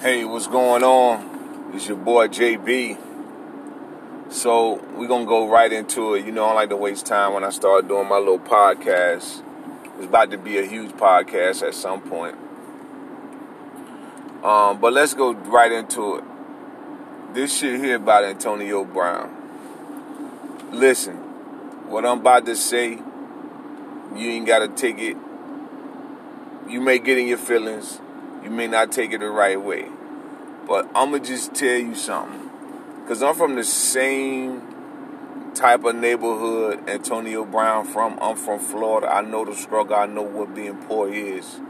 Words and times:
Hey, 0.00 0.24
what's 0.24 0.46
going 0.46 0.84
on? 0.84 1.72
It's 1.74 1.88
your 1.88 1.96
boy 1.96 2.28
JB. 2.28 2.96
So 4.32 4.74
we're 4.94 5.08
gonna 5.08 5.26
go 5.26 5.48
right 5.48 5.72
into 5.72 6.14
it. 6.14 6.24
You 6.24 6.30
know, 6.30 6.44
I 6.44 6.52
like 6.52 6.68
to 6.68 6.76
waste 6.76 7.04
time 7.04 7.32
when 7.32 7.42
I 7.42 7.50
start 7.50 7.88
doing 7.88 8.08
my 8.08 8.18
little 8.18 8.38
podcast. 8.38 9.42
It's 9.96 10.04
about 10.04 10.30
to 10.30 10.38
be 10.38 10.56
a 10.56 10.64
huge 10.64 10.92
podcast 10.92 11.66
at 11.66 11.74
some 11.74 12.00
point. 12.02 12.36
Um, 14.44 14.80
but 14.80 14.92
let's 14.92 15.14
go 15.14 15.32
right 15.32 15.72
into 15.72 16.18
it. 16.18 16.24
This 17.34 17.58
shit 17.58 17.80
here 17.80 17.96
about 17.96 18.22
Antonio 18.22 18.84
Brown. 18.84 19.34
Listen, 20.70 21.16
what 21.90 22.06
I'm 22.06 22.20
about 22.20 22.46
to 22.46 22.54
say, 22.54 23.00
you 24.14 24.30
ain't 24.30 24.46
gotta 24.46 24.68
take 24.68 25.00
it. 25.00 25.16
You 26.68 26.80
may 26.80 27.00
get 27.00 27.18
in 27.18 27.26
your 27.26 27.38
feelings 27.38 27.98
you 28.48 28.54
may 28.54 28.66
not 28.66 28.90
take 28.90 29.12
it 29.12 29.18
the 29.18 29.28
right 29.28 29.60
way. 29.60 29.86
But 30.66 30.88
I'm 30.94 31.10
going 31.10 31.22
to 31.22 31.28
just 31.28 31.54
tell 31.54 31.76
you 31.76 31.94
something. 31.94 32.50
Because 33.02 33.22
I'm 33.22 33.34
from 33.34 33.56
the 33.56 33.64
same 33.64 34.62
type 35.54 35.84
of 35.84 35.96
neighborhood 35.96 36.88
Antonio 36.88 37.44
Brown 37.44 37.86
from. 37.86 38.18
I'm 38.22 38.36
from 38.36 38.58
Florida. 38.58 39.12
I 39.12 39.20
know 39.20 39.44
the 39.44 39.54
struggle. 39.54 39.96
I 39.96 40.06
know 40.06 40.22
what 40.22 40.54
being 40.54 40.76
poor 40.76 41.12
is. 41.12 41.60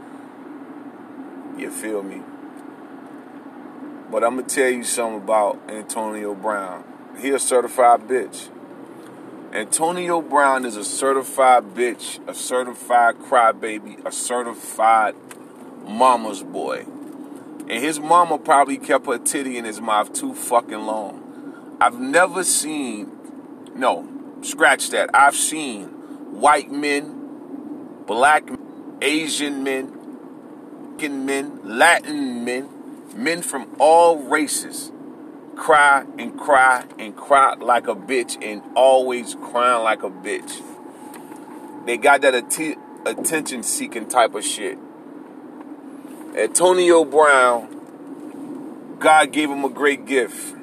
You 1.57 1.69
feel 1.69 2.01
me? 2.01 2.21
But 4.09 4.23
I'm 4.23 4.35
going 4.35 4.47
to 4.47 4.55
tell 4.55 4.69
you 4.69 4.83
something 4.83 5.21
about 5.21 5.59
Antonio 5.67 6.33
Brown. 6.33 6.85
He 7.19 7.29
a 7.31 7.39
certified 7.39 8.07
bitch. 8.07 8.49
Antonio 9.51 10.21
Brown 10.21 10.63
is 10.63 10.77
a 10.77 10.83
certified 10.85 11.73
bitch, 11.73 12.25
a 12.27 12.33
certified 12.33 13.15
crybaby, 13.15 14.05
a 14.05 14.11
certified 14.11 15.15
mama's 15.87 16.43
boy. 16.43 16.85
And 17.69 17.83
his 17.83 17.99
mama 17.99 18.37
probably 18.37 18.77
kept 18.77 19.05
her 19.05 19.17
titty 19.17 19.57
in 19.57 19.65
his 19.65 19.79
mouth 19.79 20.13
too 20.13 20.33
fucking 20.33 20.85
long. 20.85 21.77
I've 21.79 21.99
never 21.99 22.43
seen, 22.43 23.11
no, 23.75 24.07
scratch 24.41 24.89
that. 24.89 25.09
I've 25.13 25.35
seen 25.35 25.85
white 26.31 26.71
men, 26.71 28.03
black, 28.05 28.45
men, 28.45 28.97
Asian 29.01 29.63
men, 29.63 29.95
men, 30.99 31.59
Latin 31.63 32.43
men, 32.43 32.69
men 33.15 33.41
from 33.41 33.75
all 33.79 34.17
races 34.17 34.91
cry 35.59 36.05
and 36.17 36.39
cry 36.39 36.85
and 36.97 37.15
cry 37.15 37.53
like 37.55 37.87
a 37.87 37.95
bitch 37.95 38.37
and 38.41 38.61
always 38.75 39.35
crying 39.35 39.83
like 39.83 40.03
a 40.03 40.09
bitch. 40.09 40.63
They 41.85 41.97
got 41.97 42.21
that 42.21 42.33
attention 43.05 43.63
seeking 43.63 44.07
type 44.07 44.35
of 44.35 44.43
shit. 44.43 44.77
Antonio 46.37 47.03
Brown, 47.03 48.97
God 48.99 49.31
gave 49.31 49.49
him 49.49 49.65
a 49.65 49.69
great 49.69 50.05
gift. 50.05 50.55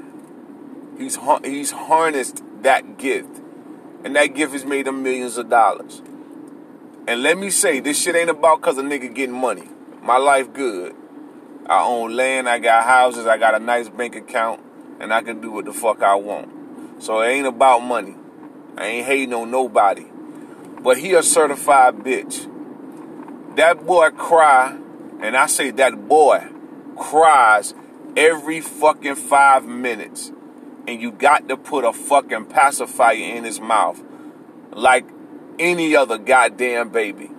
He's 0.96 1.18
he's 1.44 1.72
harnessed 1.72 2.42
that 2.62 2.98
gift, 2.98 3.40
and 4.04 4.14
that 4.14 4.28
gift 4.28 4.52
has 4.52 4.64
made 4.64 4.86
him 4.86 5.02
millions 5.02 5.36
of 5.36 5.50
dollars. 5.50 6.02
And 7.08 7.22
let 7.22 7.36
me 7.36 7.50
say, 7.50 7.80
this 7.80 8.00
shit 8.00 8.14
ain't 8.14 8.30
about 8.30 8.62
cause 8.62 8.78
a 8.78 8.82
nigga 8.82 9.12
getting 9.12 9.34
money. 9.34 9.68
My 10.02 10.18
life 10.18 10.52
good. 10.52 10.94
I 11.66 11.82
own 11.82 12.14
land, 12.14 12.48
I 12.48 12.60
got 12.60 12.84
houses, 12.84 13.26
I 13.26 13.36
got 13.36 13.54
a 13.54 13.58
nice 13.58 13.88
bank 13.88 14.14
account, 14.14 14.60
and 15.00 15.12
I 15.12 15.22
can 15.22 15.40
do 15.40 15.50
what 15.50 15.64
the 15.64 15.72
fuck 15.72 16.00
I 16.00 16.14
want. 16.14 17.02
So 17.02 17.20
it 17.22 17.28
ain't 17.28 17.46
about 17.46 17.80
money. 17.80 18.14
I 18.76 18.86
ain't 18.86 19.06
hating 19.06 19.34
on 19.34 19.50
nobody. 19.50 20.06
But 20.80 20.98
he 20.98 21.14
a 21.14 21.22
certified 21.22 21.96
bitch. 21.96 22.52
That 23.56 23.84
boy 23.84 24.10
cry 24.10 24.78
and 25.20 25.36
I 25.36 25.46
say 25.46 25.70
that 25.72 26.08
boy 26.08 26.46
cries 26.96 27.74
every 28.16 28.60
fucking 28.60 29.16
five 29.16 29.64
minutes. 29.64 30.32
And 30.88 31.00
you 31.00 31.10
got 31.10 31.48
to 31.48 31.56
put 31.56 31.84
a 31.84 31.92
fucking 31.92 32.46
pacifier 32.46 33.16
in 33.16 33.44
his 33.44 33.60
mouth 33.60 34.02
like 34.72 35.04
any 35.58 35.96
other 35.96 36.18
goddamn 36.18 36.90
baby. 36.90 37.30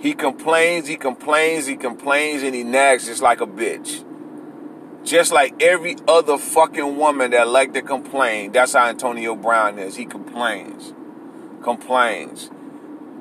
He 0.00 0.14
complains, 0.14 0.88
he 0.88 0.96
complains, 0.96 1.66
he 1.66 1.76
complains, 1.76 2.42
and 2.42 2.54
he 2.54 2.64
nags 2.64 3.06
just 3.06 3.22
like 3.22 3.40
a 3.40 3.46
bitch. 3.46 4.04
Just 5.04 5.32
like 5.32 5.62
every 5.62 5.96
other 6.08 6.38
fucking 6.38 6.96
woman 6.96 7.30
that 7.32 7.48
like 7.48 7.74
to 7.74 7.82
complain. 7.82 8.52
That's 8.52 8.72
how 8.72 8.86
Antonio 8.86 9.36
Brown 9.36 9.78
is. 9.78 9.96
He 9.96 10.06
complains. 10.06 10.94
Complains. 11.62 12.50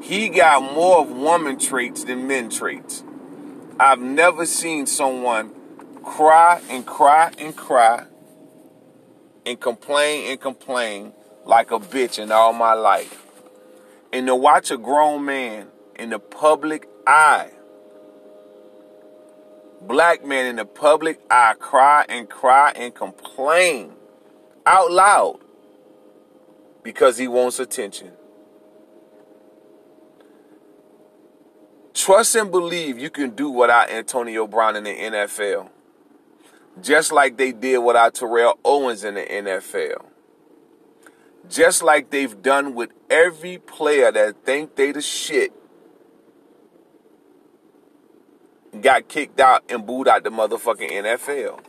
He 0.01 0.29
got 0.29 0.73
more 0.73 1.01
of 1.01 1.11
woman 1.11 1.59
traits 1.59 2.05
than 2.05 2.27
men 2.27 2.49
traits. 2.49 3.03
I've 3.81 4.01
never 4.01 4.45
seen 4.45 4.87
someone 4.87 5.53
cry 6.03 6.61
and 6.69 6.85
cry 6.85 7.31
and 7.37 7.55
cry 7.55 8.05
and 9.45 9.57
complain 9.57 10.31
and 10.31 10.41
complain 10.41 11.13
like 11.45 11.71
a 11.71 11.79
bitch 11.79 12.19
in 12.19 12.29
all 12.29 12.51
my 12.51 12.73
life. 12.73 13.23
And 14.11 14.27
to 14.27 14.35
watch 14.35 14.69
a 14.69 14.77
grown 14.77 15.23
man 15.23 15.67
in 15.95 16.09
the 16.09 16.19
public 16.19 16.89
eye, 17.07 17.51
black 19.81 20.25
man 20.25 20.47
in 20.47 20.57
the 20.57 20.65
public 20.65 21.21
eye, 21.31 21.53
cry 21.57 22.05
and 22.09 22.29
cry 22.29 22.73
and 22.75 22.93
complain 22.93 23.93
out 24.65 24.91
loud 24.91 25.39
because 26.83 27.17
he 27.17 27.29
wants 27.29 27.59
attention. 27.61 28.11
Trust 31.99 32.33
and 32.37 32.49
believe 32.49 32.97
you 32.97 33.09
can 33.09 33.31
do 33.31 33.49
without 33.49 33.89
Antonio 33.89 34.47
Brown 34.47 34.77
in 34.77 34.85
the 34.85 34.95
NFL. 34.95 35.67
Just 36.81 37.11
like 37.11 37.35
they 37.35 37.51
did 37.51 37.79
without 37.79 38.15
Terrell 38.15 38.57
Owens 38.63 39.03
in 39.03 39.15
the 39.15 39.25
NFL. 39.25 40.05
Just 41.49 41.83
like 41.83 42.09
they've 42.09 42.41
done 42.41 42.73
with 42.73 42.91
every 43.09 43.57
player 43.57 44.13
that 44.13 44.45
think 44.45 44.77
they 44.77 44.93
the 44.93 45.01
shit. 45.01 45.51
Got 48.79 49.09
kicked 49.09 49.41
out 49.41 49.65
and 49.67 49.85
booed 49.85 50.07
out 50.07 50.23
the 50.23 50.29
motherfucking 50.29 50.89
NFL. 50.89 51.59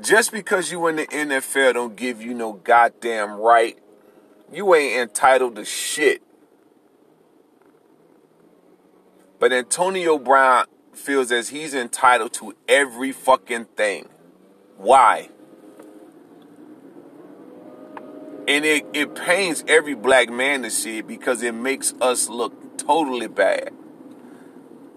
Just 0.00 0.32
because 0.32 0.72
you 0.72 0.84
in 0.88 0.96
the 0.96 1.06
NFL 1.06 1.74
don't 1.74 1.94
give 1.94 2.20
you 2.20 2.34
no 2.34 2.54
goddamn 2.54 3.34
right 3.34 3.78
you 4.52 4.74
ain't 4.74 5.00
entitled 5.00 5.56
to 5.56 5.64
shit. 5.64 6.22
But 9.38 9.52
Antonio 9.52 10.18
Brown 10.18 10.66
feels 10.92 11.32
as 11.32 11.48
he's 11.48 11.74
entitled 11.74 12.32
to 12.34 12.54
every 12.68 13.12
fucking 13.12 13.64
thing. 13.76 14.08
Why? 14.76 15.30
And 18.46 18.64
it, 18.64 18.84
it 18.92 19.14
pains 19.14 19.64
every 19.66 19.94
black 19.94 20.28
man 20.28 20.62
to 20.62 20.70
see 20.70 20.98
it 20.98 21.06
because 21.06 21.42
it 21.42 21.54
makes 21.54 21.94
us 22.00 22.28
look 22.28 22.76
totally 22.76 23.28
bad. 23.28 23.72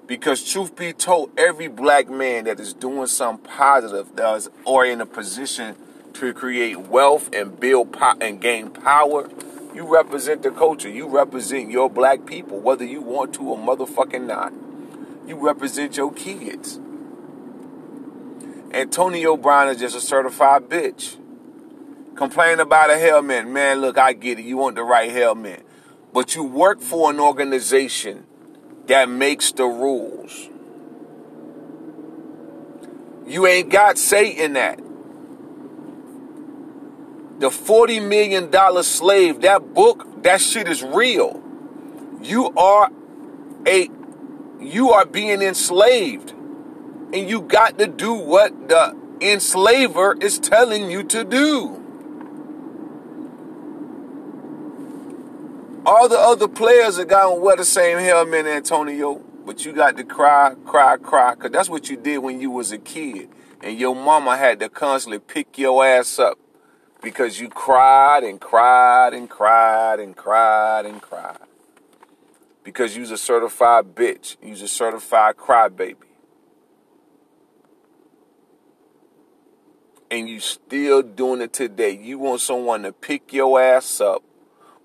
Because 0.07 0.43
truth 0.43 0.75
be 0.75 0.93
told, 0.93 1.31
every 1.39 1.67
black 1.67 2.09
man 2.09 2.43
that 2.45 2.59
is 2.59 2.73
doing 2.73 3.07
something 3.07 3.45
positive 3.45 4.15
does 4.15 4.49
or 4.63 4.85
in 4.85 5.01
a 5.01 5.05
position 5.05 5.75
to 6.15 6.33
create 6.33 6.79
wealth 6.79 7.29
and 7.33 7.59
build 7.59 7.93
po- 7.93 8.17
and 8.21 8.41
gain 8.41 8.69
power, 8.69 9.29
you 9.73 9.85
represent 9.85 10.43
the 10.43 10.51
culture. 10.51 10.89
You 10.89 11.07
represent 11.07 11.69
your 11.69 11.89
black 11.89 12.25
people, 12.25 12.59
whether 12.59 12.85
you 12.85 13.01
want 13.01 13.33
to 13.35 13.49
or 13.49 13.57
motherfucking 13.57 14.25
not. 14.25 14.53
You 15.27 15.35
represent 15.35 15.97
your 15.97 16.13
kids. 16.13 16.79
Antonio 18.71 19.37
Brown 19.37 19.69
is 19.69 19.79
just 19.79 19.95
a 19.95 20.01
certified 20.01 20.63
bitch. 20.63 21.17
Complain 22.15 22.59
about 22.59 22.89
a 22.89 22.97
helmet. 22.97 23.47
Man, 23.47 23.81
look, 23.81 23.97
I 23.97 24.13
get 24.13 24.39
it. 24.39 24.45
You 24.45 24.57
want 24.57 24.75
the 24.75 24.83
right 24.83 25.11
helmet. 25.11 25.65
But 26.13 26.35
you 26.35 26.43
work 26.43 26.79
for 26.79 27.11
an 27.11 27.19
organization 27.19 28.25
that 28.87 29.09
makes 29.09 29.51
the 29.51 29.65
rules. 29.65 30.49
You 33.27 33.47
ain't 33.47 33.69
got 33.69 33.97
say 33.97 34.29
in 34.29 34.53
that. 34.53 34.79
The 37.45 37.51
$40 37.51 38.07
million 38.07 38.51
slave, 38.81 39.41
that 39.41 39.75
book, 39.75 40.23
that 40.23 40.41
shit 40.41 40.67
is 40.67 40.81
real. 40.81 41.43
You 42.19 42.51
are 42.57 42.89
a 43.67 43.87
you 44.59 44.89
are 44.89 45.05
being 45.05 45.43
enslaved. 45.43 46.31
And 46.31 47.29
you 47.29 47.41
got 47.41 47.77
to 47.77 47.85
do 47.85 48.15
what 48.15 48.67
the 48.67 48.97
enslaver 49.21 50.17
is 50.19 50.39
telling 50.39 50.89
you 50.89 51.03
to 51.03 51.23
do. 51.23 51.83
All 55.85 56.09
the 56.09 56.17
other 56.17 56.47
players 56.47 56.97
are 56.97 57.05
going 57.05 57.37
to 57.37 57.41
wear 57.43 57.57
the 57.57 57.63
same 57.63 57.99
helmet, 57.99 58.47
Antonio. 58.47 59.21
But 59.45 59.63
you 59.63 59.71
got 59.71 59.97
to 59.97 60.03
cry, 60.03 60.55
cry, 60.65 60.97
cry. 60.97 61.35
Because 61.35 61.51
that's 61.51 61.69
what 61.69 61.91
you 61.91 61.97
did 61.97 62.17
when 62.17 62.41
you 62.41 62.49
was 62.49 62.71
a 62.71 62.79
kid. 62.79 63.29
And 63.61 63.79
your 63.79 63.95
mama 63.95 64.35
had 64.35 64.59
to 64.61 64.69
constantly 64.69 65.19
pick 65.19 65.59
your 65.59 65.85
ass 65.85 66.17
up 66.17 66.39
because 67.01 67.39
you 67.39 67.49
cried 67.49 68.23
and 68.23 68.39
cried 68.41 69.13
and 69.13 69.29
cried 69.29 69.99
and 69.99 70.15
cried 70.15 70.85
and 70.85 71.01
cried. 71.01 71.37
because 72.63 72.97
you's 72.97 73.11
a 73.11 73.17
certified 73.17 73.95
bitch. 73.95 74.37
You's 74.41 74.61
a 74.63 74.67
certified 74.67 75.37
crybaby. 75.37 75.97
And 80.09 80.27
you 80.29 80.39
still 80.39 81.01
doing 81.03 81.41
it 81.41 81.53
today. 81.53 81.91
You 81.91 82.19
want 82.19 82.41
someone 82.41 82.83
to 82.83 82.91
pick 82.91 83.33
your 83.33 83.61
ass 83.61 84.01
up, 84.01 84.23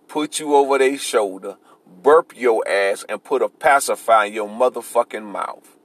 put 0.08 0.38
you 0.40 0.54
over 0.54 0.78
their 0.78 0.98
shoulder, 0.98 1.56
burp 2.02 2.32
your 2.36 2.66
ass, 2.68 3.04
and 3.08 3.22
put 3.24 3.42
a 3.42 3.48
pacifier 3.48 4.26
in 4.26 4.34
your 4.34 4.48
motherfucking 4.48 5.24
mouth. 5.24 5.76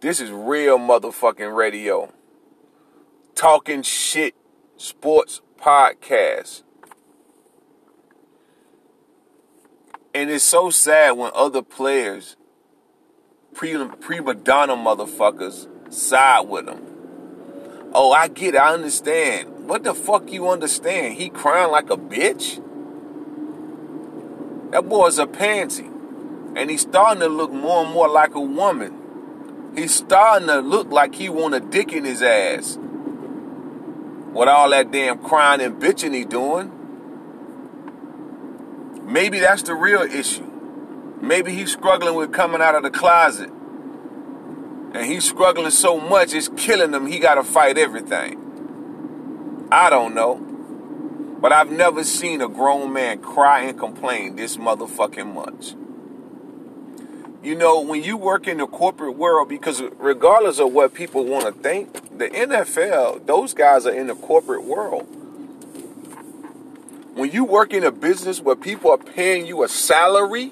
This 0.00 0.20
is 0.20 0.30
real 0.30 0.78
motherfucking 0.78 1.54
radio. 1.56 2.12
Talking 3.38 3.82
shit 3.82 4.34
sports 4.78 5.42
podcast. 5.60 6.64
And 10.12 10.28
it's 10.28 10.42
so 10.42 10.70
sad 10.70 11.12
when 11.12 11.30
other 11.36 11.62
players, 11.62 12.34
pre 13.54 13.78
prima 14.00 14.34
donna 14.34 14.74
motherfuckers, 14.74 15.68
side 15.94 16.48
with 16.48 16.66
them. 16.66 16.82
Oh, 17.94 18.10
I 18.10 18.26
get 18.26 18.56
it. 18.56 18.60
I 18.60 18.74
understand. 18.74 19.68
What 19.68 19.84
the 19.84 19.94
fuck 19.94 20.32
you 20.32 20.48
understand? 20.48 21.14
He 21.14 21.28
crying 21.28 21.70
like 21.70 21.90
a 21.90 21.96
bitch? 21.96 22.60
That 24.72 24.88
boy's 24.88 25.20
a 25.20 25.28
pansy. 25.28 25.88
And 26.56 26.68
he's 26.70 26.80
starting 26.80 27.20
to 27.20 27.28
look 27.28 27.52
more 27.52 27.84
and 27.84 27.94
more 27.94 28.08
like 28.08 28.34
a 28.34 28.40
woman. 28.40 29.72
He's 29.76 29.94
starting 29.94 30.48
to 30.48 30.58
look 30.58 30.90
like 30.90 31.14
he 31.14 31.28
want 31.28 31.54
a 31.54 31.60
dick 31.60 31.92
in 31.92 32.04
his 32.04 32.20
ass. 32.20 32.76
With 34.32 34.48
all 34.48 34.70
that 34.70 34.90
damn 34.90 35.18
crying 35.18 35.60
and 35.60 35.80
bitching 35.80 36.14
he 36.14 36.24
doing. 36.24 36.72
Maybe 39.04 39.40
that's 39.40 39.62
the 39.62 39.74
real 39.74 40.02
issue. 40.02 40.44
Maybe 41.20 41.52
he's 41.54 41.72
struggling 41.72 42.14
with 42.14 42.32
coming 42.32 42.60
out 42.60 42.74
of 42.74 42.82
the 42.82 42.90
closet. 42.90 43.50
And 43.50 45.04
he's 45.04 45.24
struggling 45.28 45.70
so 45.70 45.98
much, 46.00 46.34
it's 46.34 46.48
killing 46.56 46.92
him. 46.92 47.06
He 47.06 47.18
got 47.18 47.34
to 47.34 47.42
fight 47.42 47.78
everything. 47.78 49.68
I 49.70 49.90
don't 49.90 50.14
know. 50.14 50.36
But 51.40 51.52
I've 51.52 51.70
never 51.70 52.04
seen 52.04 52.40
a 52.40 52.48
grown 52.48 52.92
man 52.92 53.20
cry 53.20 53.62
and 53.62 53.78
complain 53.78 54.36
this 54.36 54.56
motherfucking 54.56 55.32
much. 55.32 55.74
You 57.42 57.54
know, 57.54 57.80
when 57.80 58.02
you 58.02 58.16
work 58.16 58.48
in 58.48 58.58
the 58.58 58.66
corporate 58.66 59.16
world, 59.16 59.48
because 59.48 59.80
regardless 59.98 60.58
of 60.58 60.72
what 60.72 60.92
people 60.92 61.24
want 61.24 61.44
to 61.44 61.52
think, 61.52 62.18
the 62.18 62.28
NFL, 62.28 63.26
those 63.26 63.54
guys 63.54 63.86
are 63.86 63.94
in 63.94 64.08
the 64.08 64.16
corporate 64.16 64.64
world. 64.64 65.06
When 67.14 67.30
you 67.30 67.44
work 67.44 67.72
in 67.72 67.84
a 67.84 67.92
business 67.92 68.40
where 68.40 68.56
people 68.56 68.90
are 68.90 68.98
paying 68.98 69.46
you 69.46 69.62
a 69.62 69.68
salary, 69.68 70.48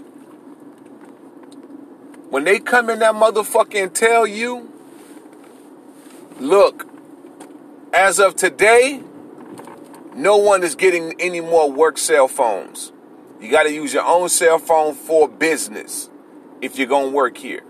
when 2.30 2.44
they 2.44 2.60
come 2.60 2.88
in 2.88 3.00
that 3.00 3.14
motherfucker 3.14 3.82
and 3.82 3.92
tell 3.92 4.24
you, 4.24 4.72
look, 6.38 6.86
as 7.92 8.20
of 8.20 8.36
today, 8.36 9.02
no 10.14 10.36
one 10.36 10.62
is 10.62 10.76
getting 10.76 11.20
any 11.20 11.40
more 11.40 11.70
work 11.70 11.98
cell 11.98 12.28
phones. 12.28 12.92
You 13.40 13.50
got 13.50 13.64
to 13.64 13.72
use 13.72 13.92
your 13.92 14.04
own 14.04 14.28
cell 14.28 14.58
phone 14.58 14.94
for 14.94 15.28
business 15.28 16.10
if 16.60 16.78
you're 16.78 16.86
going 16.86 17.10
to 17.10 17.16
work 17.16 17.36
here. 17.36 17.62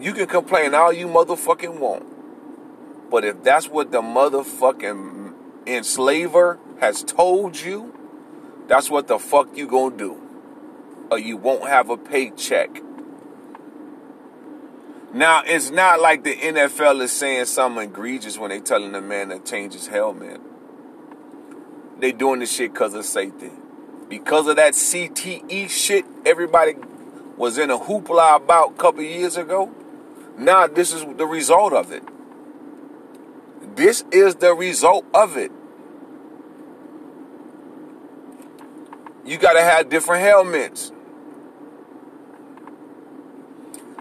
You 0.00 0.14
can 0.14 0.26
complain 0.26 0.74
all 0.74 0.92
you 0.92 1.06
motherfucking 1.06 1.78
want. 1.78 3.10
But 3.10 3.24
if 3.24 3.42
that's 3.42 3.68
what 3.68 3.90
the 3.90 4.00
motherfucking 4.00 5.34
enslaver 5.66 6.58
has 6.80 7.02
told 7.02 7.60
you, 7.60 7.92
that's 8.68 8.88
what 8.88 9.08
the 9.08 9.18
fuck 9.18 9.56
you 9.56 9.66
gonna 9.66 9.96
do. 9.96 10.16
Or 11.10 11.18
you 11.18 11.36
won't 11.36 11.68
have 11.68 11.90
a 11.90 11.96
paycheck. 11.96 12.70
Now, 15.12 15.42
it's 15.44 15.70
not 15.70 16.00
like 16.00 16.22
the 16.22 16.36
NFL 16.36 17.02
is 17.02 17.10
saying 17.10 17.46
something 17.46 17.90
egregious 17.90 18.38
when 18.38 18.50
they 18.50 18.60
telling 18.60 18.92
the 18.92 19.00
man 19.00 19.30
to 19.30 19.40
change 19.40 19.72
his 19.72 19.88
helmet. 19.88 20.40
They 21.98 22.12
doing 22.12 22.38
this 22.38 22.54
shit 22.54 22.72
because 22.72 22.94
of 22.94 23.04
safety. 23.04 23.50
Because 24.10 24.48
of 24.48 24.56
that 24.56 24.74
CTE 24.74 25.70
shit 25.70 26.04
everybody 26.26 26.74
was 27.36 27.56
in 27.56 27.70
a 27.70 27.78
hoopla 27.78 28.36
about 28.36 28.72
a 28.72 28.74
couple 28.74 29.02
years 29.02 29.36
ago. 29.36 29.72
Now 30.36 30.66
this 30.66 30.92
is 30.92 31.06
the 31.16 31.26
result 31.26 31.72
of 31.72 31.92
it. 31.92 32.02
This 33.76 34.04
is 34.10 34.34
the 34.34 34.52
result 34.52 35.06
of 35.14 35.36
it. 35.36 35.52
You 39.24 39.38
got 39.38 39.52
to 39.52 39.62
have 39.62 39.88
different 39.88 40.22
helmets. 40.22 40.90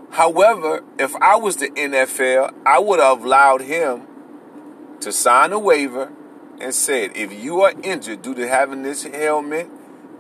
However, 0.10 0.84
if 0.98 1.16
I 1.18 1.36
was 1.36 1.58
the 1.58 1.70
NFL, 1.70 2.54
I 2.66 2.80
would 2.80 3.00
have 3.00 3.24
allowed 3.24 3.62
him 3.62 4.08
to 5.02 5.12
sign 5.12 5.54
a 5.54 5.60
waiver 5.60 6.12
and 6.60 6.74
said, 6.74 7.12
if 7.16 7.32
you 7.32 7.62
are 7.62 7.74
injured 7.84 8.24
due 8.24 8.34
to 8.34 8.48
having 8.48 8.82
this 8.82 9.04
helmet 9.04 9.70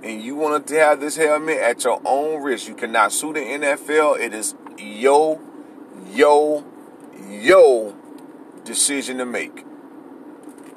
and 0.04 0.22
you 0.22 0.36
wanted 0.36 0.68
to 0.68 0.76
have 0.80 1.00
this 1.00 1.18
helmet 1.18 1.58
at 1.58 1.84
your 1.84 2.02
own 2.06 2.42
risk, 2.42 2.68
you 2.68 2.76
cannot 2.76 3.12
sue 3.12 3.34
the 3.34 3.40
NFL. 3.40 4.20
It 4.20 4.34
is 4.34 4.56
yo, 4.78 5.42
yo, 6.14 6.66
yo 7.28 7.96
decision 8.64 9.18
to 9.18 9.26
make. 9.26 9.66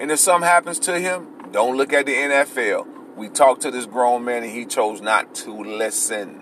And 0.00 0.10
if 0.10 0.18
something 0.18 0.48
happens 0.48 0.78
to 0.80 0.98
him, 0.98 1.28
don't 1.52 1.76
look 1.76 1.92
at 1.92 2.06
the 2.06 2.14
NFL. 2.14 3.14
We 3.16 3.28
talked 3.28 3.62
to 3.62 3.70
this 3.70 3.86
grown 3.86 4.24
man 4.24 4.42
and 4.42 4.52
he 4.52 4.64
chose 4.64 5.00
not 5.00 5.34
to 5.36 5.62
listen. 5.62 6.40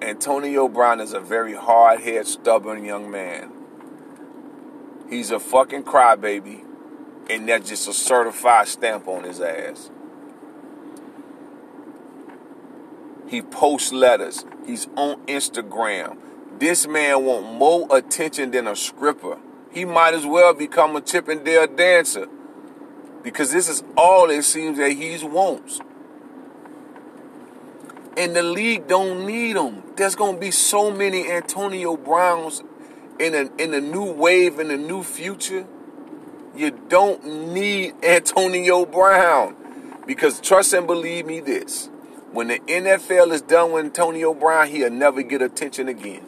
Antonio 0.00 0.68
Brown 0.68 1.00
is 1.00 1.12
a 1.12 1.20
very 1.20 1.54
hard 1.54 2.00
headed, 2.00 2.28
stubborn 2.28 2.84
young 2.84 3.10
man. 3.10 3.52
He's 5.10 5.30
a 5.30 5.40
fucking 5.40 5.82
crybaby, 5.82 6.64
and 7.28 7.48
that's 7.48 7.68
just 7.68 7.88
a 7.88 7.92
certified 7.92 8.68
stamp 8.68 9.08
on 9.08 9.24
his 9.24 9.40
ass. 9.40 9.90
He 13.28 13.42
posts 13.42 13.92
letters. 13.92 14.44
He's 14.66 14.86
on 14.96 15.24
Instagram. 15.26 16.18
This 16.58 16.86
man 16.86 17.24
want 17.24 17.52
more 17.54 17.86
attention 17.90 18.50
than 18.52 18.66
a 18.66 18.76
stripper. 18.76 19.38
He 19.72 19.84
might 19.84 20.14
as 20.14 20.24
well 20.24 20.54
become 20.54 20.96
a 20.96 21.00
Chippendale 21.00 21.66
dancer 21.66 22.28
because 23.22 23.52
this 23.52 23.68
is 23.68 23.82
all 23.96 24.30
it 24.30 24.42
seems 24.42 24.78
that 24.78 24.92
he 24.92 25.18
wants. 25.24 25.80
And 28.16 28.34
the 28.34 28.42
league 28.42 28.86
don't 28.86 29.26
need 29.26 29.56
him. 29.56 29.82
There's 29.96 30.14
gonna 30.14 30.38
be 30.38 30.50
so 30.50 30.90
many 30.90 31.30
Antonio 31.30 31.96
Browns 31.96 32.62
in 33.18 33.34
a 33.34 33.50
in 33.62 33.74
a 33.74 33.80
new 33.80 34.12
wave 34.12 34.58
in 34.58 34.70
a 34.70 34.76
new 34.76 35.02
future. 35.02 35.66
You 36.56 36.70
don't 36.88 37.52
need 37.52 37.94
Antonio 38.02 38.86
Brown. 38.86 39.56
Because 40.06 40.40
trust 40.40 40.72
and 40.72 40.86
believe 40.86 41.26
me 41.26 41.40
this. 41.40 41.90
When 42.32 42.48
the 42.48 42.58
NFL 42.60 43.32
is 43.32 43.42
done 43.42 43.72
with 43.72 43.84
Antonio 43.84 44.34
Brown, 44.34 44.68
he'll 44.68 44.90
never 44.90 45.22
get 45.22 45.42
attention 45.42 45.88
again. 45.88 46.24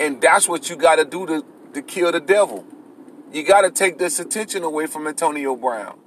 And 0.00 0.20
that's 0.20 0.48
what 0.48 0.68
you 0.68 0.76
gotta 0.76 1.04
do 1.04 1.26
to, 1.26 1.44
to 1.74 1.82
kill 1.82 2.10
the 2.10 2.20
devil. 2.20 2.64
You 3.32 3.44
gotta 3.44 3.70
take 3.70 3.98
this 3.98 4.18
attention 4.18 4.62
away 4.64 4.86
from 4.86 5.06
Antonio 5.06 5.54
Brown. 5.56 5.98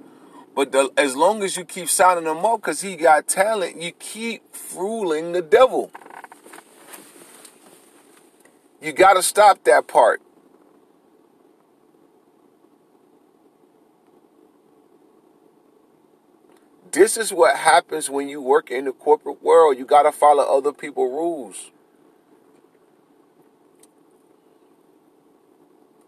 But 0.54 0.72
the, 0.72 0.90
as 0.96 1.14
long 1.14 1.42
as 1.42 1.56
you 1.56 1.64
keep 1.64 1.88
signing 1.88 2.24
him 2.24 2.44
up 2.44 2.62
because 2.62 2.80
he 2.80 2.96
got 2.96 3.28
talent, 3.28 3.80
you 3.80 3.92
keep 3.92 4.54
fooling 4.54 5.32
the 5.32 5.42
devil. 5.42 5.90
You 8.80 8.92
got 8.92 9.14
to 9.14 9.22
stop 9.22 9.64
that 9.64 9.86
part. 9.86 10.22
This 16.96 17.18
is 17.18 17.30
what 17.30 17.58
happens 17.58 18.08
when 18.08 18.30
you 18.30 18.40
work 18.40 18.70
in 18.70 18.86
the 18.86 18.92
corporate 18.92 19.42
world. 19.42 19.76
You 19.76 19.84
got 19.84 20.04
to 20.04 20.12
follow 20.12 20.42
other 20.42 20.72
people's 20.72 21.12
rules. 21.12 21.70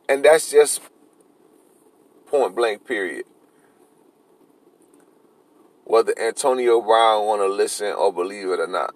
And 0.09 0.25
that's 0.25 0.51
just 0.51 0.81
point 2.27 2.57
blank, 2.57 2.87
period 2.87 3.27
whether 5.85 6.19
Antonio 6.19 6.83
Brown 6.83 7.27
want 7.27 7.41
to 7.43 7.49
listen 7.49 7.93
or 7.93 8.13
believe 8.13 8.49
it 8.49 8.61
or 8.61 8.67
not. 8.67 8.95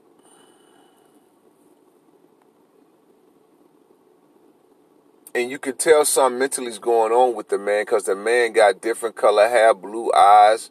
And 5.35 5.51
you 5.51 5.59
can 5.59 5.77
tell 5.77 6.05
something 6.05 6.39
mentally 6.39 6.69
is 6.69 6.79
going 6.79 7.13
on 7.13 7.35
with 7.35 7.49
the 7.49 7.59
man 7.59 7.83
because 7.83 8.05
the 8.05 8.15
man 8.15 8.53
got 8.53 8.81
different 8.83 9.17
color 9.17 9.49
hair, 9.49 9.75
blue 9.75 10.11
eyes. 10.13 10.71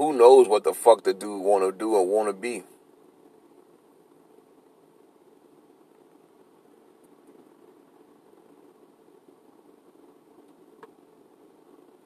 Who 0.00 0.14
knows 0.14 0.48
what 0.48 0.64
the 0.64 0.72
fuck 0.72 1.04
the 1.04 1.12
dude 1.12 1.42
want 1.42 1.62
to 1.62 1.78
do 1.78 1.94
or 1.94 2.06
want 2.06 2.30
to 2.30 2.32
be. 2.32 2.62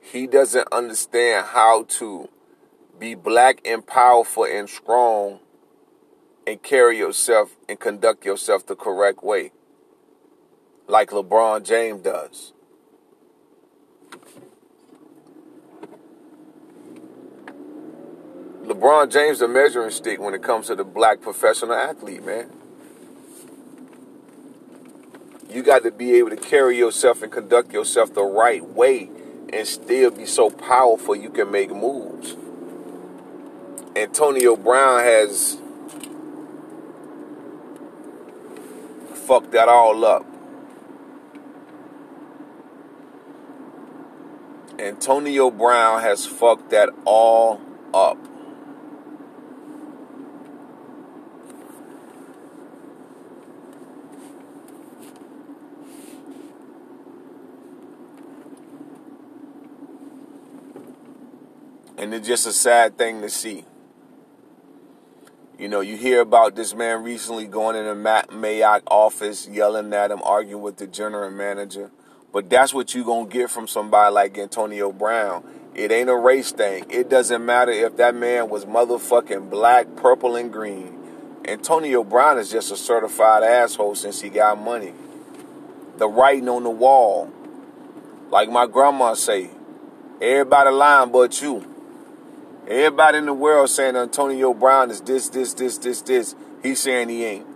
He 0.01 0.27
doesn't 0.27 0.67
understand 0.73 1.47
how 1.47 1.85
to 2.01 2.29
be 2.99 3.15
black 3.15 3.61
and 3.65 3.87
powerful 3.87 4.43
and 4.43 4.69
strong 4.69 5.39
and 6.49 6.61
carry 6.61 6.99
yourself 6.99 7.55
and 7.69 7.79
conduct 7.79 8.25
yourself 8.25 8.67
the 8.67 8.75
correct 8.75 9.23
way, 9.23 9.53
like 10.89 11.11
LeBron 11.11 11.63
James 11.63 12.03
does. 12.03 12.54
LeBron 18.65 19.13
James 19.13 19.41
the 19.41 19.49
measuring 19.49 19.91
stick 19.91 20.19
when 20.19 20.33
it 20.33 20.43
comes 20.43 20.69
to 20.69 20.75
the 20.75 20.85
black 20.85 21.21
professional 21.21 21.75
athlete, 21.75 22.25
man. 22.25 22.51
You 25.51 25.63
got 25.63 25.83
to 25.83 25.91
be 25.91 26.15
able 26.15 26.31
to 26.31 26.37
carry 26.37 26.79
yourself 26.79 27.23
and 27.23 27.31
conduct 27.31 27.75
yourself 27.75 28.15
the 28.15 28.25
right 28.25 28.65
way 28.65 29.11
and 29.53 29.69
still 29.69 30.11
be 30.11 30.25
so 30.25 30.49
powerful 30.49 31.15
you 31.15 31.29
can 31.29 31.51
make 31.51 31.71
moves. 31.71 32.37
Antonio 33.95 34.57
Brown 34.57 35.03
has 35.03 35.59
fucked 39.27 39.53
that 39.53 39.69
all 39.69 40.07
up. 40.07 40.25
Antonio 44.79 45.51
Brown 45.51 46.01
has 46.01 46.27
fucked 46.27 46.71
that 46.71 46.89
all 47.05 47.61
up. 47.93 48.17
And 62.05 62.13
it's 62.13 62.29
just 62.29 62.47
a 62.47 62.53
sad 62.53 62.99
thing 62.99 63.23
to 63.23 63.31
see. 63.31 63.65
You 65.59 65.71
know, 65.71 65.81
you 65.81 65.97
hear 65.97 66.21
about 66.21 66.55
this 66.55 66.75
man 66.75 67.03
recently 67.03 67.47
going 67.47 67.77
in 67.77 67.87
a 67.87 67.95
Matt 67.95 68.29
Mayock 68.29 68.83
office, 68.89 69.49
yelling 69.49 69.91
at 69.95 70.11
him, 70.11 70.21
arguing 70.23 70.63
with 70.63 70.77
the 70.77 70.87
general 70.87 71.31
manager. 71.31 71.91
But 72.31 72.51
that's 72.51 72.75
what 72.75 72.95
you're 72.95 73.07
going 73.07 73.31
to 73.31 73.33
get 73.33 73.49
from 73.49 73.67
somebody 73.67 74.13
like 74.13 74.37
Antonio 74.37 74.93
Brown. 74.93 75.45
It 75.75 75.91
ain't 75.91 76.11
a 76.11 76.15
race 76.15 76.53
thing. 76.53 76.85
It 76.91 77.09
doesn't 77.09 77.43
matter 77.43 77.73
if 77.73 77.97
that 77.97 78.15
man 78.15 78.51
was 78.51 78.67
motherfucking 78.67 79.49
black, 79.49 79.97
purple, 79.97 80.37
and 80.37 80.53
green. 80.53 80.99
Antonio 81.47 82.05
Brown 82.05 82.37
is 82.39 82.51
just 82.51 82.71
a 82.71 82.77
certified 82.77 83.43
asshole 83.43 83.95
since 83.95 84.21
he 84.21 84.29
got 84.29 84.61
money. 84.61 84.93
The 85.97 86.07
writing 86.07 86.51
on 86.51 86.65
the 86.65 86.71
wall. 86.71 87.33
Like 88.29 88.51
my 88.51 88.67
grandma 88.67 89.15
say, 89.15 89.49
everybody 90.21 90.69
lying 90.69 91.11
but 91.11 91.41
you. 91.41 91.71
Everybody 92.67 93.19
in 93.19 93.27
the 93.27 93.35
world 93.35 93.69
saying 93.69 93.95
Antonio 93.95 94.55
Brown 94.55 94.91
is 94.91 95.03
this, 95.03 95.29
this, 95.29 95.53
this, 95.53 95.77
this, 95.77 96.01
this. 96.01 96.35
He's 96.63 96.81
saying 96.81 97.11
he 97.11 97.25
ain't. 97.25 97.47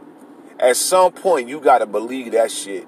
At 0.58 0.76
some 0.76 1.12
point, 1.12 1.48
you 1.48 1.60
got 1.60 1.78
to 1.78 1.86
believe 1.86 2.32
that 2.32 2.50
shit. 2.50 2.86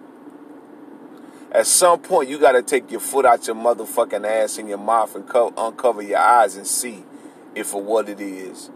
At 1.50 1.67
some 1.67 2.00
point, 2.00 2.29
you 2.29 2.39
got 2.39 2.53
to 2.53 2.62
take 2.62 2.91
your 2.91 3.00
foot 3.00 3.25
out 3.25 3.47
your 3.47 3.57
motherfucking 3.57 4.27
ass 4.27 4.59
and 4.59 4.69
your 4.69 4.79
mouth 4.79 5.15
and 5.17 5.27
co- 5.27 5.55
uncover 5.57 6.03
your 6.03 6.19
eyes 6.19 6.57
and 6.57 6.67
see 6.67 7.05
if 7.55 7.69
for 7.69 7.83
what 7.83 8.09
it 8.09 8.21
is. 8.21 8.71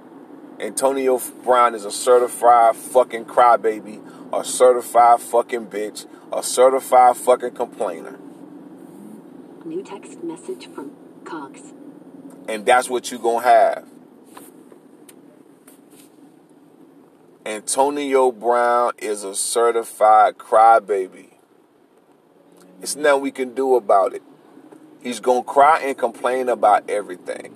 Antonio 0.58 1.20
Brown 1.44 1.74
is 1.74 1.84
a 1.84 1.90
certified 1.90 2.76
fucking 2.76 3.26
crybaby, 3.26 4.00
a 4.32 4.44
certified 4.44 5.20
fucking 5.20 5.66
bitch, 5.66 6.06
a 6.32 6.42
certified 6.42 7.16
fucking 7.16 7.50
complainer. 7.50 8.18
New 9.64 9.82
text 9.82 10.22
message 10.22 10.68
from 10.74 10.92
Cox. 11.24 11.60
And 12.48 12.66
that's 12.66 12.88
what 12.88 13.10
you're 13.10 13.20
going 13.20 13.42
to 13.42 13.48
have. 13.48 13.88
Antonio 17.46 18.32
Brown 18.32 18.92
is 18.98 19.22
a 19.22 19.34
certified 19.34 20.38
crybaby. 20.38 21.34
It's 22.80 22.96
nothing 22.96 23.22
we 23.22 23.30
can 23.30 23.54
do 23.54 23.76
about 23.76 24.14
it. 24.14 24.22
He's 25.02 25.20
going 25.20 25.44
to 25.44 25.48
cry 25.48 25.80
and 25.80 25.96
complain 25.96 26.48
about 26.48 26.88
everything. 26.88 27.54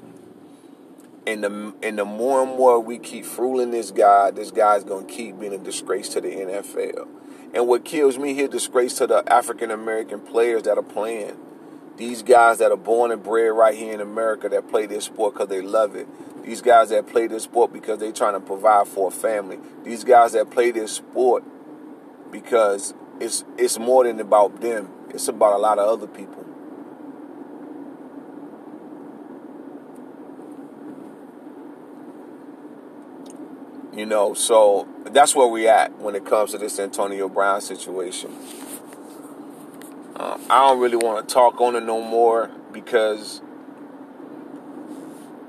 And 1.27 1.45
the, 1.45 1.75
and 1.83 1.99
the 1.99 2.05
more 2.05 2.43
and 2.43 2.57
more 2.57 2.81
we 2.81 2.99
keep 2.99 3.25
fooling 3.25 3.71
this 3.71 3.91
guy, 3.91 4.31
this 4.31 4.51
guy's 4.51 4.85
going 4.85 5.07
to 5.07 5.13
keep 5.13 5.41
being 5.41 5.55
a 5.55 5.59
disgrace 5.59 6.11
to 6.11 6.21
the 6.21 6.29
NFL. 6.29 7.09
And 7.55 7.67
what 7.67 7.85
kills 7.85 8.19
me, 8.19 8.35
he's 8.35 8.45
a 8.45 8.49
disgrace 8.49 8.95
to 8.99 9.07
the 9.07 9.31
African 9.33 9.71
American 9.71 10.21
players 10.21 10.65
that 10.65 10.77
are 10.77 10.83
playing. 10.83 11.39
These 11.99 12.23
guys 12.23 12.59
that 12.59 12.71
are 12.71 12.77
born 12.77 13.11
and 13.11 13.23
bred 13.23 13.53
right 13.53 13.77
here 13.77 13.93
in 13.93 14.01
America 14.01 14.49
that 14.49 14.69
play 14.71 14.87
this 14.87 15.07
sport 15.07 15.35
because 15.35 15.49
they 15.49 15.61
love 15.61 15.97
it. 15.97 16.07
These 16.45 16.63
guys 16.63 16.91
that 16.91 17.09
play 17.09 17.27
this 17.27 17.43
sport 17.43 17.73
because 17.73 17.99
they're 17.99 18.13
trying 18.13 18.35
to 18.35 18.41
provide 18.41 18.87
for 18.87 19.09
a 19.09 19.11
family. 19.11 19.59
These 19.83 20.05
guys 20.05 20.33
that 20.33 20.49
play 20.49 20.71
this 20.71 20.93
sport 20.93 21.43
because 22.31 22.95
it's 23.21 23.45
it's 23.59 23.81
more 23.81 24.05
than 24.05 24.21
about 24.21 24.61
them. 24.61 24.91
It's 25.11 25.27
about 25.27 25.55
a 25.55 25.59
lot 25.59 25.81
of 25.81 25.89
other 25.89 26.07
people. 26.07 26.45
You 33.93 34.07
know, 34.07 34.35
so 34.35 34.87
that's 35.07 35.35
where 35.35 35.49
we 35.49 35.67
at 35.67 35.99
when 35.99 36.15
it 36.15 36.25
comes 36.25 36.53
to 36.53 36.59
this 36.59 36.79
Antonio 36.79 37.29
Brown 37.29 37.61
situation. 37.61 38.31
Uh, 40.19 40.37
I 40.51 40.69
don't 40.69 40.81
really 40.81 40.97
want 40.97 41.29
to 41.29 41.33
talk 41.33 41.61
on 41.61 41.77
it 41.77 41.85
no 41.85 42.03
more 42.03 42.51
because, 42.73 43.41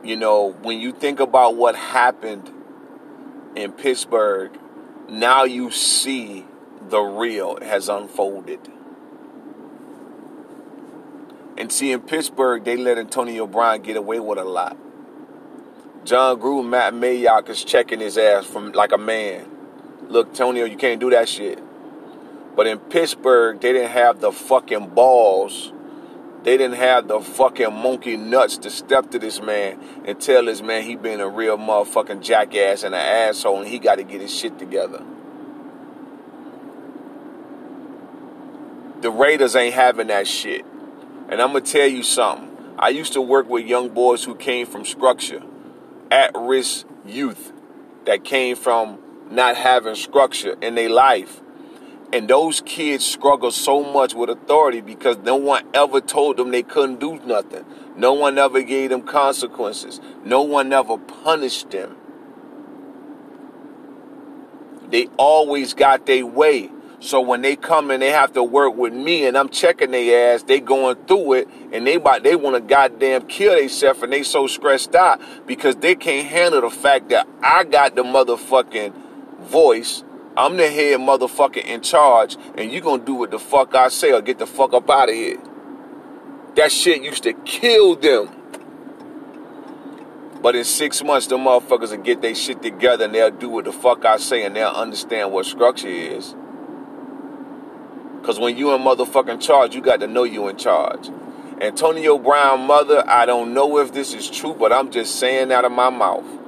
you 0.03 0.15
know, 0.15 0.51
when 0.61 0.79
you 0.79 0.91
think 0.91 1.19
about 1.19 1.55
what 1.55 1.75
happened 1.75 2.51
in 3.55 3.71
Pittsburgh, 3.71 4.51
now 5.09 5.43
you 5.43 5.71
see 5.71 6.45
the 6.88 6.99
real 6.99 7.59
has 7.61 7.89
unfolded. 7.89 8.59
And 11.57 11.71
see, 11.71 11.91
in 11.91 12.01
Pittsburgh, 12.01 12.63
they 12.63 12.77
let 12.77 12.99
Antonio 12.99 13.47
Brown 13.47 13.81
get 13.81 13.97
away 13.97 14.19
with 14.19 14.38
a 14.38 14.43
lot. 14.43 14.77
Jon 16.05 16.39
Gruden, 16.39 16.69
Matt 16.69 16.93
Mayock 16.93 17.49
is 17.49 17.63
checking 17.63 17.99
his 17.99 18.17
ass 18.19 18.45
from 18.45 18.71
like 18.71 18.91
a 18.91 18.97
man. 18.99 19.49
Look, 20.07 20.29
Antonio, 20.29 20.65
you 20.65 20.77
can't 20.77 20.99
do 20.99 21.09
that 21.09 21.27
shit. 21.27 21.59
But 22.56 22.68
in 22.68 22.79
Pittsburgh, 22.79 23.60
they 23.60 23.74
didn't 23.74 23.91
have 23.91 24.20
the 24.20 24.32
fucking 24.32 24.89
balls. 24.89 25.72
They 26.44 26.58
didn't 26.58 26.77
have 26.77 27.08
the 27.08 27.20
fucking 27.20 27.74
monkey 27.74 28.15
nuts 28.18 28.58
to 28.60 28.70
step 28.70 29.12
to 29.12 29.20
this 29.20 29.41
man 29.41 29.79
and 30.06 30.20
tell 30.20 30.46
this 30.46 30.62
man 30.62 30.84
he 30.84 30.96
been 30.96 31.20
a 31.20 31.27
real 31.27 31.58
motherfucking 31.58 32.22
jackass 32.22 32.84
and 32.84 32.96
an 32.96 33.01
asshole 33.01 33.60
and 33.60 33.68
he 33.68 33.77
got 33.77 33.96
to 33.96 34.03
get 34.03 34.22
his 34.22 34.34
shit 34.34 34.58
together. 34.58 35.03
The 39.01 39.12
Raiders 39.12 39.56
ain't 39.56 39.75
having 39.75 40.08
that 40.08 40.27
shit. 40.27 40.65
And 41.29 41.41
I'm 41.41 41.51
going 41.51 41.63
to 41.63 41.72
tell 41.72 41.88
you 41.88 42.03
something. 42.03 42.50
I 42.77 42.89
used 42.89 43.13
to 43.13 43.22
work 43.22 43.48
with 43.48 43.65
young 43.65 43.89
boys 43.89 44.24
who 44.24 44.36
came 44.36 44.65
from 44.65 44.84
structure, 44.84 45.44
at 46.10 46.32
risk 46.36 46.86
youth 47.06 47.51
that 48.06 48.24
came 48.24 48.56
from 48.56 49.00
not 49.29 49.56
having 49.56 49.96
structure 49.96 50.56
in 50.62 50.75
their 50.75 50.89
life. 50.89 51.41
And 52.11 52.27
those 52.27 52.61
kids 52.61 53.05
struggle 53.05 53.51
so 53.51 53.83
much 53.83 54.15
with 54.15 54.29
authority 54.29 54.81
because 54.81 55.17
no 55.17 55.35
one 55.35 55.67
ever 55.73 56.01
told 56.01 56.37
them 56.37 56.49
they 56.49 56.63
couldn't 56.63 56.99
do 56.99 57.19
nothing. 57.19 57.65
No 57.95 58.13
one 58.13 58.37
ever 58.39 58.63
gave 58.63 58.89
them 58.89 59.03
consequences. 59.03 60.01
No 60.23 60.41
one 60.41 60.73
ever 60.73 60.97
punished 60.97 61.69
them. 61.69 61.97
They 64.89 65.07
always 65.17 65.75
got 65.75 66.07
their 66.07 66.25
way. 66.25 66.71
So 67.01 67.21
when 67.21 67.41
they 67.41 67.55
come 67.55 67.91
and 67.91 68.01
they 68.01 68.09
have 68.09 68.33
to 68.33 68.43
work 68.43 68.75
with 68.75 68.91
me 68.91 69.25
and 69.25 69.37
I'm 69.37 69.49
checking 69.49 69.91
their 69.91 70.33
ass, 70.33 70.43
they 70.43 70.59
going 70.59 70.97
through 71.05 71.33
it 71.33 71.47
and 71.71 71.87
they 71.87 71.95
about 71.95 72.23
they 72.23 72.35
want 72.35 72.55
to 72.55 72.61
goddamn 72.61 73.27
kill 73.27 73.55
themselves 73.55 74.01
and 74.01 74.11
they 74.11 74.23
so 74.23 74.47
stressed 74.47 74.95
out 74.95 75.21
because 75.45 75.77
they 75.77 75.95
can't 75.95 76.27
handle 76.27 76.61
the 76.61 76.69
fact 76.69 77.09
that 77.09 77.27
I 77.41 77.63
got 77.63 77.95
the 77.95 78.03
motherfucking 78.03 78.93
voice 79.39 80.03
I'm 80.39 80.55
the 80.55 80.72
head 80.72 81.01
motherfucker 81.01 81.62
in 81.65 81.81
charge, 81.81 82.38
and 82.55 82.72
you 82.72 82.79
gonna 82.79 83.03
do 83.03 83.13
what 83.13 83.29
the 83.29 83.39
fuck 83.39 83.75
I 83.75 83.89
say 83.89 84.13
or 84.13 84.22
get 84.22 84.39
the 84.39 84.48
fuck 84.48 84.74
up 84.74 84.89
out 84.89 85.10
of 85.10 85.15
here. 85.15 85.38
That 86.55 86.72
shit 86.72 87.03
used 87.03 87.24
to 87.24 87.34
kill 87.34 87.98
them. 87.98 88.29
But 90.41 90.55
in 90.55 90.63
six 90.63 91.03
months, 91.03 91.27
the 91.27 91.36
motherfuckers 91.36 91.89
will 91.89 91.98
get 91.98 92.22
their 92.22 92.34
shit 92.34 92.62
together 92.62 93.03
and 93.03 93.13
they'll 93.13 93.31
do 93.31 93.50
what 93.50 93.65
the 93.65 93.74
fuck 93.74 94.05
I 94.05 94.15
say 94.15 94.46
and 94.46 94.55
they'll 94.55 94.69
understand 94.69 95.34
what 95.34 95.46
structure 95.46 95.89
is. 95.89 96.34
Cause 98.24 98.39
when 98.39 98.55
you 98.55 98.74
in 98.74 98.81
motherfucking 98.81 99.41
charge, 99.41 99.75
you 99.75 99.81
got 99.81 100.00
to 100.00 100.08
know 100.08 100.24
you 100.24 100.48
in 100.48 100.55
charge. 100.55 101.10
Antonio 101.60 102.17
Brown 102.17 102.65
mother, 102.65 103.03
I 103.05 103.25
don't 103.25 103.53
know 103.53 103.77
if 103.79 103.91
this 103.91 104.13
is 104.13 104.29
true, 104.29 104.53
but 104.53 104.72
I'm 104.72 104.89
just 104.89 105.19
saying 105.19 105.51
out 105.51 105.65
of 105.65 105.74
my 105.74 105.89
mouth 105.89 106.38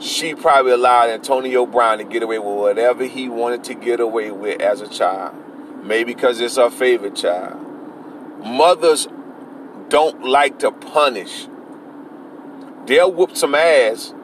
she 0.00 0.34
probably 0.34 0.72
allowed 0.72 1.10
Antonio 1.10 1.66
Brown 1.66 1.98
to 1.98 2.04
get 2.04 2.22
away 2.22 2.38
with 2.38 2.56
whatever 2.56 3.04
he 3.04 3.28
wanted 3.28 3.64
to 3.64 3.74
get 3.74 4.00
away 4.00 4.30
with 4.30 4.60
as 4.60 4.80
a 4.80 4.88
child. 4.88 5.34
Maybe 5.84 6.14
because 6.14 6.40
it's 6.40 6.56
her 6.56 6.70
favorite 6.70 7.16
child. 7.16 7.58
Mothers 8.44 9.08
don't 9.88 10.24
like 10.24 10.58
to 10.60 10.70
punish. 10.70 11.48
They'll 12.86 13.12
whoop 13.12 13.36
some 13.36 13.54
ass 13.54 14.14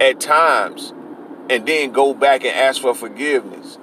at 0.00 0.20
times 0.20 0.92
and 1.48 1.66
then 1.66 1.92
go 1.92 2.14
back 2.14 2.44
and 2.44 2.54
ask 2.54 2.82
for 2.82 2.94
forgiveness. 2.94 3.78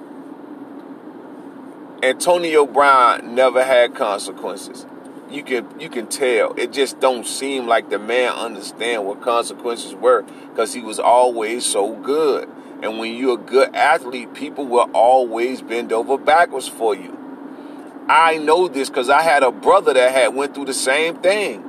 Antonio 2.02 2.66
Brown 2.66 3.34
never 3.34 3.62
had 3.64 3.94
consequences. 3.94 4.86
You 5.32 5.42
can 5.42 5.80
you 5.80 5.88
can 5.88 6.08
tell. 6.08 6.52
It 6.58 6.72
just 6.72 7.00
don't 7.00 7.26
seem 7.26 7.66
like 7.66 7.88
the 7.88 7.98
man 7.98 8.32
understand 8.32 9.06
what 9.06 9.22
consequences 9.22 9.94
were 9.94 10.22
because 10.50 10.74
he 10.74 10.82
was 10.82 10.98
always 11.00 11.64
so 11.64 11.94
good. 11.96 12.50
And 12.82 12.98
when 12.98 13.14
you're 13.14 13.34
a 13.34 13.42
good 13.42 13.74
athlete, 13.74 14.34
people 14.34 14.66
will 14.66 14.90
always 14.92 15.62
bend 15.62 15.90
over 15.90 16.18
backwards 16.18 16.68
for 16.68 16.94
you. 16.94 17.18
I 18.08 18.36
know 18.36 18.68
this 18.68 18.90
because 18.90 19.08
I 19.08 19.22
had 19.22 19.42
a 19.42 19.50
brother 19.50 19.94
that 19.94 20.12
had 20.12 20.34
went 20.34 20.54
through 20.54 20.66
the 20.66 20.74
same 20.74 21.16
thing. 21.16 21.64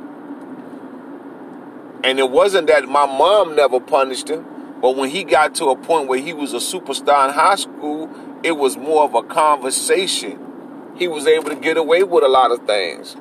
And 2.04 2.20
it 2.20 2.30
wasn't 2.30 2.68
that 2.68 2.90
my 2.90 3.06
mom 3.06 3.56
never 3.56 3.80
punished 3.80 4.30
him, 4.30 4.46
but 4.82 4.98
when 4.98 5.10
he 5.10 5.24
got 5.24 5.56
to 5.56 5.68
a 5.68 5.78
point 5.78 6.10
where 6.10 6.20
he 6.20 6.34
was 6.34 6.52
a 6.52 6.58
superstar 6.58 7.30
in 7.30 7.34
high 7.34 7.56
school, 7.56 8.10
it 8.44 8.58
was 8.58 8.76
more 8.76 9.04
of 9.04 9.16
a 9.16 9.24
conversation. 9.24 10.94
He 10.98 11.08
was 11.08 11.28
able 11.28 11.50
to 11.50 11.56
get 11.56 11.78
away 11.78 12.04
with 12.04 12.26
a 12.26 12.28
lot 12.28 12.52
of 12.52 12.66
things. 12.66 13.16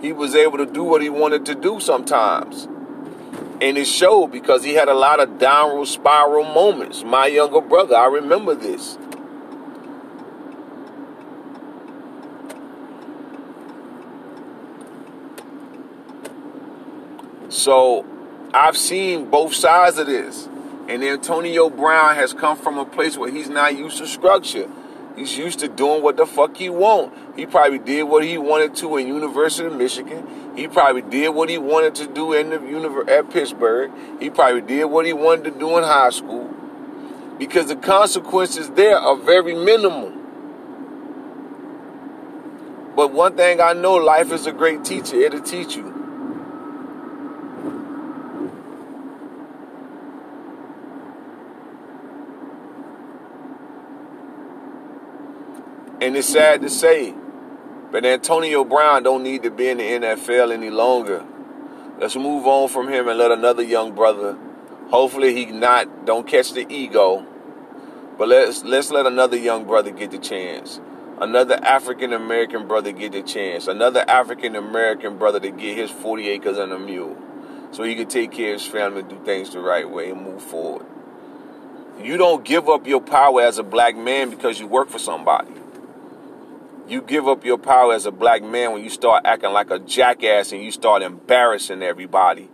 He 0.00 0.12
was 0.12 0.34
able 0.34 0.58
to 0.58 0.66
do 0.66 0.84
what 0.84 1.02
he 1.02 1.08
wanted 1.08 1.46
to 1.46 1.54
do 1.54 1.80
sometimes. 1.80 2.68
And 3.60 3.78
it 3.78 3.86
showed 3.86 4.28
because 4.28 4.64
he 4.64 4.74
had 4.74 4.88
a 4.88 4.94
lot 4.94 5.18
of 5.18 5.38
downward 5.38 5.86
spiral 5.86 6.44
moments. 6.44 7.02
My 7.02 7.26
younger 7.26 7.62
brother, 7.62 7.96
I 7.96 8.06
remember 8.06 8.54
this. 8.54 8.98
So 17.48 18.04
I've 18.52 18.76
seen 18.76 19.30
both 19.30 19.54
sides 19.54 19.96
of 19.98 20.06
this. 20.06 20.48
And 20.88 21.02
Antonio 21.02 21.68
Brown 21.68 22.14
has 22.14 22.32
come 22.32 22.56
from 22.56 22.78
a 22.78 22.84
place 22.84 23.16
where 23.16 23.30
he's 23.30 23.48
not 23.48 23.76
used 23.76 23.98
to 23.98 24.06
structure. 24.06 24.68
He's 25.16 25.36
used 25.38 25.60
to 25.60 25.68
doing 25.68 26.02
what 26.02 26.18
the 26.18 26.26
fuck 26.26 26.56
he 26.56 26.68
want. 26.68 27.14
He 27.36 27.46
probably 27.46 27.78
did 27.78 28.02
what 28.02 28.22
he 28.22 28.36
wanted 28.36 28.76
to 28.76 28.98
in 28.98 29.06
University 29.08 29.66
of 29.66 29.74
Michigan. 29.74 30.52
He 30.54 30.68
probably 30.68 31.02
did 31.02 31.30
what 31.30 31.48
he 31.48 31.56
wanted 31.56 31.94
to 31.96 32.06
do 32.06 32.34
in 32.34 32.50
the 32.50 32.58
univer- 32.58 33.08
at 33.08 33.30
Pittsburgh. 33.30 33.90
He 34.20 34.28
probably 34.28 34.60
did 34.60 34.84
what 34.84 35.06
he 35.06 35.14
wanted 35.14 35.44
to 35.44 35.58
do 35.58 35.78
in 35.78 35.84
high 35.84 36.10
school. 36.10 36.50
Because 37.38 37.68
the 37.68 37.76
consequences 37.76 38.68
there 38.70 38.98
are 38.98 39.16
very 39.16 39.54
minimal. 39.54 40.12
But 42.94 43.12
one 43.12 43.36
thing 43.36 43.60
I 43.60 43.72
know, 43.72 43.94
life 43.94 44.32
is 44.32 44.46
a 44.46 44.52
great 44.52 44.84
teacher. 44.84 45.16
It'll 45.16 45.40
teach 45.40 45.76
you. 45.76 45.95
And 56.00 56.16
it's 56.16 56.28
sad 56.28 56.60
to 56.60 56.68
say, 56.68 57.14
but 57.90 58.04
Antonio 58.04 58.64
Brown 58.64 59.02
don't 59.02 59.22
need 59.22 59.42
to 59.44 59.50
be 59.50 59.68
in 59.68 59.78
the 59.78 59.84
NFL 59.84 60.52
any 60.52 60.68
longer. 60.68 61.24
Let's 61.98 62.16
move 62.16 62.46
on 62.46 62.68
from 62.68 62.88
him 62.88 63.08
and 63.08 63.18
let 63.18 63.30
another 63.30 63.62
young 63.62 63.94
brother. 63.94 64.36
Hopefully 64.90 65.34
he 65.34 65.46
not 65.46 66.04
don't 66.04 66.26
catch 66.26 66.52
the 66.52 66.66
ego. 66.68 67.26
But 68.18 68.28
let's 68.28 68.62
let's 68.64 68.90
let 68.90 69.06
another 69.06 69.36
young 69.36 69.64
brother 69.64 69.90
get 69.90 70.10
the 70.10 70.18
chance. 70.18 70.80
Another 71.18 71.58
African 71.62 72.12
American 72.12 72.68
brother 72.68 72.92
get 72.92 73.12
the 73.12 73.22
chance. 73.22 73.66
Another 73.66 74.04
African 74.06 74.54
American 74.54 75.16
brother 75.16 75.40
to 75.40 75.50
get 75.50 75.78
his 75.78 75.90
40 75.90 76.28
acres 76.28 76.58
and 76.58 76.72
a 76.72 76.78
mule. 76.78 77.16
So 77.72 77.82
he 77.82 77.94
can 77.94 78.06
take 78.06 78.32
care 78.32 78.54
of 78.54 78.60
his 78.60 78.68
family, 78.68 79.02
do 79.02 79.18
things 79.24 79.50
the 79.50 79.60
right 79.60 79.88
way, 79.88 80.10
and 80.10 80.20
move 80.20 80.42
forward. 80.42 80.86
You 82.02 82.18
don't 82.18 82.44
give 82.44 82.68
up 82.68 82.86
your 82.86 83.00
power 83.00 83.40
as 83.40 83.58
a 83.58 83.62
black 83.62 83.96
man 83.96 84.28
because 84.28 84.60
you 84.60 84.66
work 84.66 84.90
for 84.90 84.98
somebody. 84.98 85.52
You 86.88 87.02
give 87.02 87.26
up 87.26 87.44
your 87.44 87.58
power 87.58 87.94
as 87.94 88.06
a 88.06 88.12
black 88.12 88.44
man 88.44 88.72
when 88.72 88.84
you 88.84 88.90
start 88.90 89.26
acting 89.26 89.52
like 89.52 89.70
a 89.70 89.80
jackass 89.80 90.52
and 90.52 90.62
you 90.62 90.70
start 90.70 91.02
embarrassing 91.02 91.82
everybody 91.82 92.48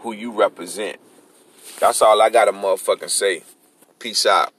who 0.00 0.12
you 0.12 0.30
represent. 0.30 0.98
That's 1.80 2.00
all 2.00 2.22
I 2.22 2.30
got 2.30 2.44
to 2.44 2.52
motherfucking 2.52 3.10
say. 3.10 3.42
Peace 3.98 4.24
out. 4.24 4.52